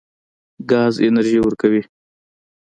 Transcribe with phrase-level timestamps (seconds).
[0.69, 1.81] ګاز انرژي ورکوي.